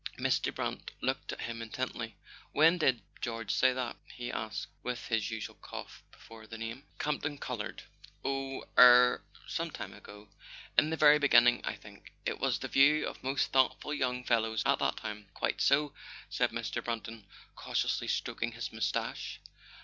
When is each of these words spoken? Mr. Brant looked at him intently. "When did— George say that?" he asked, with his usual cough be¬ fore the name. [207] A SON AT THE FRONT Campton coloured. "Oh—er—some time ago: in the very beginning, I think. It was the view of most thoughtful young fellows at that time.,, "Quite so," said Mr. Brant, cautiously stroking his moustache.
Mr. 0.17 0.51
Brant 0.51 0.89
looked 1.01 1.31
at 1.31 1.41
him 1.41 1.61
intently. 1.61 2.15
"When 2.53 2.79
did— 2.79 3.03
George 3.21 3.51
say 3.53 3.71
that?" 3.73 3.97
he 4.17 4.31
asked, 4.31 4.65
with 4.81 5.05
his 5.09 5.29
usual 5.29 5.57
cough 5.61 6.01
be¬ 6.11 6.17
fore 6.17 6.47
the 6.47 6.57
name. 6.57 6.85
[207] 6.99 7.03
A 7.03 7.05
SON 7.05 7.13
AT 7.13 7.21
THE 7.21 7.21
FRONT 7.21 7.21
Campton 7.21 7.37
coloured. 7.37 7.83
"Oh—er—some 8.71 9.69
time 9.69 9.93
ago: 9.93 10.27
in 10.75 10.89
the 10.89 10.97
very 10.97 11.19
beginning, 11.19 11.61
I 11.63 11.75
think. 11.75 12.11
It 12.25 12.39
was 12.39 12.57
the 12.57 12.67
view 12.67 13.05
of 13.07 13.21
most 13.23 13.51
thoughtful 13.51 13.93
young 13.93 14.23
fellows 14.23 14.63
at 14.65 14.79
that 14.79 14.97
time.,, 14.97 15.27
"Quite 15.35 15.61
so," 15.61 15.93
said 16.31 16.49
Mr. 16.49 16.83
Brant, 16.83 17.07
cautiously 17.55 18.07
stroking 18.07 18.53
his 18.53 18.73
moustache. 18.73 19.39